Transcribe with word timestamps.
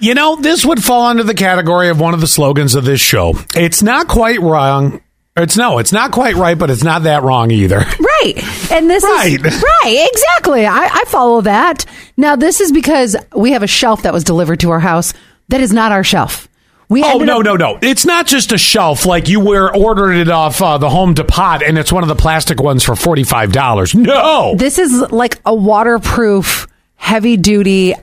You 0.00 0.14
know, 0.14 0.36
this 0.36 0.64
would 0.64 0.82
fall 0.82 1.06
under 1.06 1.22
the 1.22 1.34
category 1.34 1.88
of 1.90 2.00
one 2.00 2.14
of 2.14 2.20
the 2.20 2.26
slogans 2.26 2.74
of 2.74 2.84
this 2.84 3.00
show. 3.00 3.34
It's 3.54 3.82
not 3.82 4.08
quite 4.08 4.40
wrong. 4.40 5.00
It's 5.36 5.56
no, 5.56 5.78
it's 5.78 5.92
not 5.92 6.10
quite 6.12 6.34
right, 6.34 6.58
but 6.58 6.70
it's 6.70 6.82
not 6.82 7.02
that 7.04 7.22
wrong 7.22 7.50
either. 7.50 7.84
Right. 8.22 8.70
And 8.70 8.90
this 8.90 9.02
Right. 9.02 9.38
is 9.42 9.64
right, 9.84 10.08
exactly. 10.12 10.66
I, 10.66 10.90
I 10.92 11.04
follow 11.06 11.40
that. 11.42 11.86
Now 12.18 12.36
this 12.36 12.60
is 12.60 12.70
because 12.70 13.16
we 13.34 13.52
have 13.52 13.62
a 13.62 13.66
shelf 13.66 14.02
that 14.02 14.12
was 14.12 14.24
delivered 14.24 14.60
to 14.60 14.70
our 14.72 14.80
house 14.80 15.14
that 15.48 15.62
is 15.62 15.72
not 15.72 15.90
our 15.90 16.04
shelf. 16.04 16.46
We 16.90 17.02
Oh 17.02 17.16
no 17.18 17.38
up- 17.38 17.44
no 17.46 17.56
no! 17.56 17.78
It's 17.80 18.04
not 18.04 18.26
just 18.26 18.52
a 18.52 18.58
shelf 18.58 19.06
like 19.06 19.28
you 19.28 19.40
were 19.40 19.74
ordered 19.74 20.12
it 20.14 20.28
off 20.28 20.60
uh, 20.60 20.76
the 20.76 20.90
Home 20.90 21.14
Depot, 21.14 21.60
and 21.64 21.78
it's 21.78 21.90
one 21.92 22.02
of 22.02 22.08
the 22.10 22.14
plastic 22.16 22.60
ones 22.60 22.84
for 22.84 22.94
forty 22.94 23.22
five 23.24 23.52
dollars. 23.52 23.94
No, 23.94 24.54
This 24.56 24.76
is 24.78 25.00
like 25.10 25.40
a 25.46 25.54
waterproof, 25.54 26.66
heavy 26.96 27.36
duty. 27.38 27.94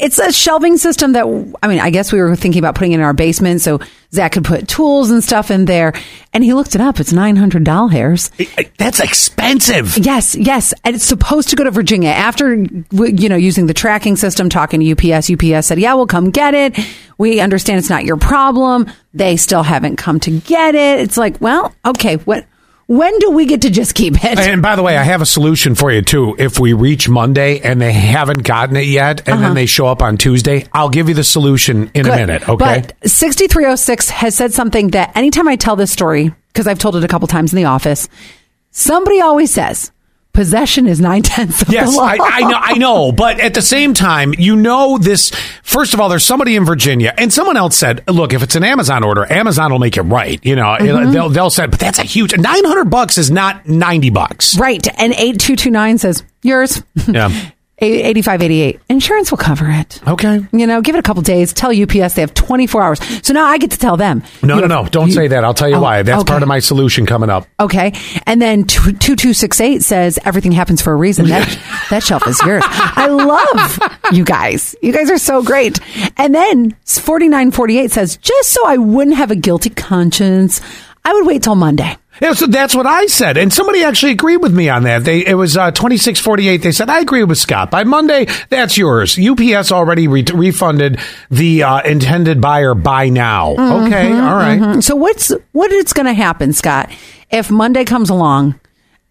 It's 0.00 0.18
a 0.18 0.32
shelving 0.32 0.78
system 0.78 1.12
that 1.12 1.24
I 1.62 1.68
mean, 1.68 1.80
I 1.80 1.90
guess 1.90 2.12
we 2.12 2.20
were 2.20 2.34
thinking 2.34 2.58
about 2.58 2.74
putting 2.74 2.92
it 2.92 2.96
in 2.96 3.00
our 3.02 3.12
basement 3.12 3.60
so 3.60 3.78
Zach 4.10 4.32
could 4.32 4.44
put 4.44 4.66
tools 4.68 5.10
and 5.10 5.22
stuff 5.22 5.50
in 5.50 5.66
there. 5.66 5.92
And 6.32 6.42
he 6.42 6.54
looked 6.54 6.74
it 6.74 6.80
up. 6.80 6.98
It's 6.98 7.12
nine 7.12 7.36
hundred 7.36 7.64
dollars. 7.64 8.30
that's 8.78 9.00
expensive. 9.00 9.98
Yes, 9.98 10.34
yes, 10.34 10.72
and 10.84 10.96
it's 10.96 11.04
supposed 11.04 11.50
to 11.50 11.56
go 11.56 11.64
to 11.64 11.70
Virginia 11.70 12.08
after 12.08 12.54
you 12.54 13.28
know 13.28 13.36
using 13.36 13.66
the 13.66 13.74
tracking 13.74 14.16
system. 14.16 14.48
Talking 14.48 14.80
to 14.80 14.90
UPS, 15.12 15.30
UPS 15.30 15.66
said, 15.66 15.78
"Yeah, 15.78 15.94
we'll 15.94 16.06
come 16.06 16.30
get 16.30 16.54
it. 16.54 16.78
We 17.18 17.40
understand 17.40 17.78
it's 17.78 17.90
not 17.90 18.04
your 18.04 18.16
problem. 18.16 18.90
They 19.12 19.36
still 19.36 19.62
haven't 19.62 19.96
come 19.96 20.20
to 20.20 20.40
get 20.40 20.74
it. 20.74 21.00
It's 21.00 21.16
like, 21.16 21.40
well, 21.40 21.74
okay, 21.84 22.16
what? 22.16 22.46
When 22.88 23.18
do 23.18 23.30
we 23.32 23.46
get 23.46 23.62
to 23.62 23.70
just 23.70 23.96
keep 23.96 24.14
it? 24.24 24.38
And 24.38 24.62
by 24.62 24.76
the 24.76 24.82
way, 24.82 24.96
I 24.96 25.02
have 25.02 25.20
a 25.20 25.26
solution 25.26 25.74
for 25.74 25.90
you 25.90 26.02
too. 26.02 26.36
If 26.38 26.60
we 26.60 26.72
reach 26.72 27.08
Monday 27.08 27.58
and 27.60 27.80
they 27.80 27.92
haven't 27.92 28.44
gotten 28.44 28.76
it 28.76 28.86
yet, 28.86 29.26
and 29.28 29.42
then 29.42 29.54
they 29.54 29.66
show 29.66 29.88
up 29.88 30.02
on 30.02 30.16
Tuesday, 30.18 30.66
I'll 30.72 30.88
give 30.88 31.08
you 31.08 31.14
the 31.14 31.24
solution 31.24 31.90
in 31.94 32.06
a 32.06 32.10
Uh-huh. 32.10 32.16
Minute. 32.18 32.48
Okay. 32.48 32.84
But 33.00 33.10
6306 33.10 34.10
has 34.10 34.36
said 34.36 34.52
something 34.52 34.90
that 34.90 35.16
anytime 35.16 35.48
I 35.48 35.56
tell 35.56 35.74
this 35.74 35.90
story, 35.90 36.32
because 36.52 36.68
I've 36.68 36.78
told 36.78 36.94
it 36.94 37.02
a 37.02 37.08
couple 37.08 37.26
times 37.26 37.52
in 37.52 37.56
the 37.56 37.64
office, 37.64 38.08
somebody 38.70 39.20
always 39.20 39.50
says, 39.50 39.90
possession 40.36 40.86
is 40.86 41.00
nine 41.00 41.22
tenths 41.22 41.62
of 41.62 41.66
the 41.68 41.72
Yes, 41.74 41.96
law. 41.96 42.04
I, 42.04 42.16
I 42.20 42.40
know, 42.42 42.58
I 42.60 42.74
know, 42.78 43.10
but 43.12 43.40
at 43.40 43.54
the 43.54 43.62
same 43.62 43.92
time, 43.94 44.34
you 44.38 44.54
know 44.54 44.98
this. 44.98 45.30
First 45.64 45.94
of 45.94 46.00
all, 46.00 46.08
there's 46.08 46.24
somebody 46.24 46.54
in 46.54 46.64
Virginia, 46.64 47.12
and 47.18 47.32
someone 47.32 47.56
else 47.56 47.76
said, 47.76 48.04
"Look, 48.08 48.32
if 48.32 48.42
it's 48.44 48.54
an 48.54 48.62
Amazon 48.62 49.02
order, 49.02 49.26
Amazon 49.32 49.72
will 49.72 49.80
make 49.80 49.96
it 49.96 50.02
right." 50.02 50.38
You 50.46 50.54
know, 50.54 50.76
Mm-hmm. 50.78 51.10
they'll 51.12 51.28
they'll 51.30 51.50
say, 51.50 51.66
"But 51.66 51.80
that's 51.80 51.98
a 51.98 52.04
huge 52.04 52.36
nine 52.36 52.64
hundred 52.64 52.90
bucks 52.90 53.18
is 53.18 53.30
not 53.30 53.66
ninety 53.66 54.10
bucks." 54.10 54.56
Right. 54.58 54.86
And 54.86 55.12
8229 55.12 55.98
says, 55.98 56.22
yours. 56.42 56.82
Yeah. 57.08 57.30
8588. 57.78 58.80
Insurance 58.88 59.30
will 59.30 59.36
cover 59.38 59.66
it. 59.68 60.00
Okay. 60.08 60.46
You 60.52 60.66
know, 60.66 60.80
give 60.80 60.94
it 60.94 60.98
a 60.98 61.02
couple 61.02 61.22
days. 61.22 61.52
Tell 61.52 61.70
UPS 61.70 62.14
they 62.14 62.22
have 62.22 62.32
24 62.32 62.82
hours. 62.82 63.26
So 63.26 63.34
now 63.34 63.44
I 63.44 63.58
get 63.58 63.70
to 63.72 63.78
tell 63.78 63.96
them. 63.98 64.22
No, 64.42 64.58
no, 64.60 64.66
no! 64.66 64.86
Don't 64.86 65.08
you- 65.08 65.12
say 65.12 65.28
that. 65.28 65.44
I'll 65.44 65.52
tell 65.54 65.68
you 65.68 65.76
Oh, 65.76 65.80
why. 65.82 66.02
That's 66.02 66.22
okay. 66.22 66.30
part 66.30 66.42
of 66.42 66.48
my 66.48 66.58
solution 66.58 67.04
coming 67.06 67.28
up. 67.28 67.46
Okay. 67.60 67.92
And 68.26 68.40
then 68.40 68.64
2268 68.64 69.82
says 69.82 70.18
everything 70.24 70.52
happens 70.52 70.80
for 70.80 70.92
a 70.92 70.96
reason. 70.96 71.26
That, 71.28 71.46
that 71.90 72.02
shelf 72.02 72.26
is 72.26 72.40
yours. 72.42 72.62
I 72.66 73.08
love 73.08 73.78
you 74.12 74.24
guys. 74.24 74.74
You 74.80 74.92
guys 74.92 75.10
are 75.10 75.18
so 75.18 75.42
great. 75.42 75.78
And 76.16 76.34
then 76.34 76.76
4948 76.86 77.90
says, 77.90 78.16
just 78.16 78.50
so 78.50 78.66
I 78.66 78.78
wouldn't 78.78 79.16
have 79.16 79.30
a 79.30 79.36
guilty 79.36 79.70
conscience, 79.70 80.60
I 81.04 81.12
would 81.12 81.26
wait 81.26 81.42
till 81.42 81.54
Monday. 81.56 81.96
Yeah, 82.20 82.32
so 82.32 82.46
that's 82.46 82.74
what 82.74 82.86
I 82.86 83.06
said, 83.06 83.36
and 83.36 83.52
somebody 83.52 83.82
actually 83.82 84.12
agreed 84.12 84.38
with 84.38 84.54
me 84.54 84.68
on 84.68 84.84
that. 84.84 85.04
They 85.04 85.26
it 85.26 85.34
was 85.34 85.56
uh, 85.56 85.70
twenty 85.70 85.96
six 85.96 86.18
forty 86.18 86.48
eight. 86.48 86.62
They 86.62 86.72
said 86.72 86.88
I 86.88 87.00
agree 87.00 87.24
with 87.24 87.38
Scott. 87.38 87.70
By 87.70 87.84
Monday, 87.84 88.26
that's 88.48 88.78
yours. 88.78 89.18
UPS 89.18 89.70
already 89.72 90.08
re- 90.08 90.24
refunded 90.32 90.98
the 91.30 91.62
uh, 91.62 91.82
intended 91.82 92.40
buyer 92.40 92.74
by 92.74 93.08
now. 93.10 93.50
Okay, 93.86 94.12
all 94.12 94.36
right. 94.36 94.82
So 94.82 94.96
what's 94.96 95.32
what 95.52 95.70
is 95.72 95.92
going 95.92 96.06
to 96.06 96.14
happen, 96.14 96.52
Scott, 96.52 96.90
if 97.30 97.50
Monday 97.50 97.84
comes 97.84 98.08
along 98.10 98.58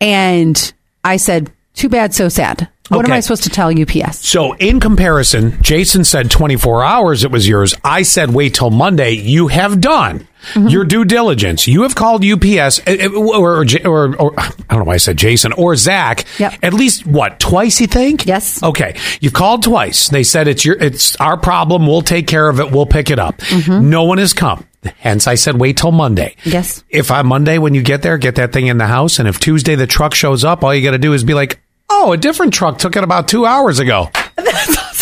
and 0.00 0.72
I 1.02 1.16
said, 1.18 1.52
too 1.74 1.88
bad, 1.88 2.14
so 2.14 2.28
sad? 2.28 2.68
What 2.88 3.06
am 3.06 3.12
I 3.12 3.20
supposed 3.20 3.44
to 3.44 3.50
tell 3.50 3.70
UPS? 3.70 4.26
So 4.28 4.54
in 4.56 4.78
comparison, 4.78 5.62
Jason 5.62 6.04
said 6.04 6.30
24 6.30 6.84
hours 6.84 7.24
it 7.24 7.30
was 7.30 7.48
yours. 7.48 7.74
I 7.82 8.02
said 8.02 8.34
wait 8.34 8.54
till 8.54 8.68
Monday. 8.68 9.12
You 9.12 9.48
have 9.48 9.80
done 9.80 10.28
mm-hmm. 10.52 10.68
your 10.68 10.84
due 10.84 11.06
diligence. 11.06 11.66
You 11.66 11.82
have 11.82 11.94
called 11.94 12.22
UPS 12.22 12.80
uh, 12.80 12.82
eh, 12.86 12.96
eh, 13.00 13.08
or, 13.08 13.62
or, 13.62 13.66
or, 13.86 14.16
or 14.16 14.40
I 14.40 14.50
don't 14.68 14.80
know 14.80 14.84
why 14.84 14.94
I 14.94 14.98
said 14.98 15.16
Jason 15.16 15.52
or 15.54 15.76
Zach. 15.76 16.26
Yep. 16.38 16.54
At 16.62 16.74
least 16.74 17.06
what 17.06 17.40
twice? 17.40 17.80
You 17.80 17.86
think? 17.86 18.26
Yes. 18.26 18.62
Okay. 18.62 18.96
You've 19.18 19.32
called 19.32 19.62
twice. 19.62 20.08
They 20.08 20.22
said 20.22 20.46
it's 20.46 20.64
your 20.64 20.76
it's 20.76 21.16
our 21.16 21.38
problem. 21.38 21.86
We'll 21.86 22.02
take 22.02 22.26
care 22.26 22.50
of 22.50 22.60
it. 22.60 22.70
We'll 22.70 22.84
pick 22.84 23.10
it 23.10 23.18
up. 23.18 23.38
Mm-hmm. 23.38 23.88
No 23.88 24.04
one 24.04 24.18
has 24.18 24.34
come. 24.34 24.66
Hence, 24.98 25.26
I 25.26 25.36
said 25.36 25.58
wait 25.58 25.78
till 25.78 25.92
Monday. 25.92 26.36
Yes. 26.44 26.84
If 26.90 27.10
on 27.10 27.26
Monday 27.26 27.56
when 27.56 27.72
you 27.72 27.82
get 27.82 28.02
there, 28.02 28.18
get 28.18 28.34
that 28.34 28.52
thing 28.52 28.66
in 28.66 28.76
the 28.76 28.86
house, 28.86 29.18
and 29.18 29.26
if 29.26 29.40
Tuesday 29.40 29.74
the 29.74 29.86
truck 29.86 30.14
shows 30.14 30.44
up, 30.44 30.62
all 30.62 30.74
you 30.74 30.84
got 30.84 30.90
to 30.90 30.98
do 30.98 31.14
is 31.14 31.24
be 31.24 31.32
like, 31.32 31.63
"Oh, 31.96 32.12
a 32.12 32.16
different 32.16 32.52
truck 32.52 32.78
took 32.78 32.96
it 32.96 33.04
about 33.04 33.28
two 33.28 33.46
hours 33.46 33.78
ago." 33.78 34.10